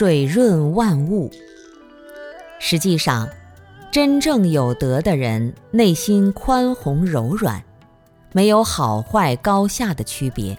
[0.00, 1.30] 水润万物。
[2.58, 3.28] 实际上，
[3.90, 7.62] 真正有德的人内心宽宏柔软，
[8.32, 10.56] 没有好坏高下的区别。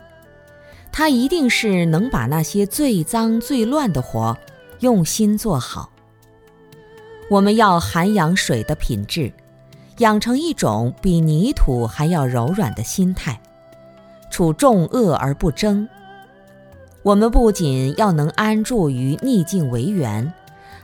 [0.91, 4.37] 他一定是能把那些最脏最乱的活
[4.81, 5.89] 用心做好。
[7.27, 9.33] 我们要涵养水的品质，
[9.97, 13.41] 养成一种比泥土还要柔软的心态，
[14.29, 15.89] 处众恶而不争。
[17.03, 20.31] 我们不仅要能安住于逆境为源，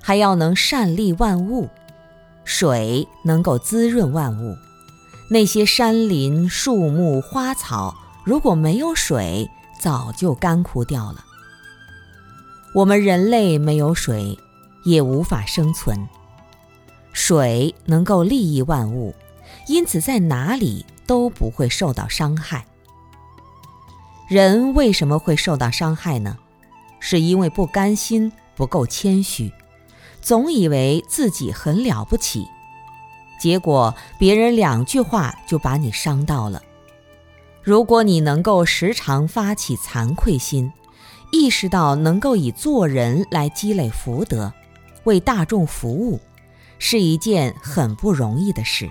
[0.02, 1.70] 还要能善利万物。
[2.44, 4.56] 水能够滋润万物，
[5.30, 7.94] 那些山林、树木、花草，
[8.24, 11.24] 如果没有水，早就干枯掉了。
[12.74, 14.40] 我们人类没有水，
[14.86, 16.08] 也无法生存。
[17.12, 19.14] 水能够利益万物，
[19.68, 22.66] 因此在哪里都不会受到伤害。
[24.28, 26.38] 人为什么会受到伤害呢？
[27.00, 29.54] 是因为不甘心，不够谦虚，
[30.22, 32.46] 总以为自己很了不起，
[33.40, 36.62] 结果别人两句话就把你伤到了。
[37.64, 40.74] 如果你能够时常发起惭愧心，
[41.32, 44.52] 意识到能够以做人来积累福德，
[45.06, 46.20] 为大众服务。
[46.80, 48.88] 是一件很不容易的事。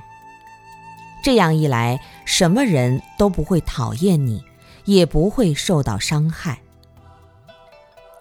[1.22, 4.42] 这样一来，什么人都不会讨厌你，
[4.86, 6.60] 也不会受到伤害。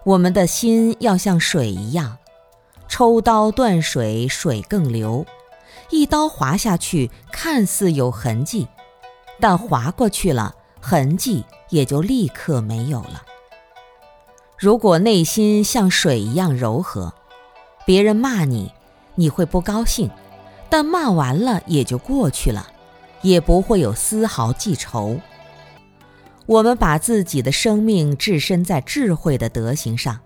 [0.04, 2.18] 我们的心要像水一样，
[2.86, 5.24] 抽刀断水，水更流。
[5.90, 8.68] 一刀划下去，看似有痕迹，
[9.40, 13.22] 但划过去了，痕迹也就立刻没有了。
[14.58, 17.12] 如果内心像水一样柔和，
[17.84, 18.72] 别人骂你。
[19.18, 20.10] 你会不高兴，
[20.68, 22.66] 但骂完了也就过去了，
[23.22, 25.18] 也不会有丝毫记仇。
[26.46, 30.18] 我们把自己的生命置身在智慧的德行上，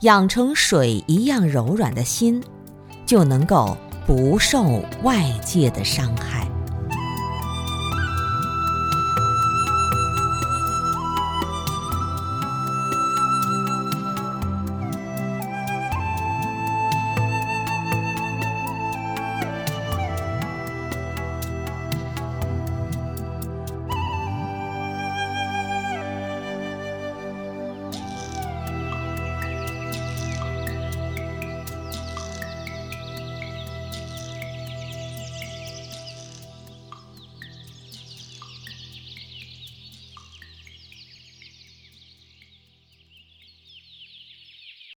[0.00, 2.42] 养成水一样柔软的心，
[3.06, 6.51] 就能够不受外界的伤害。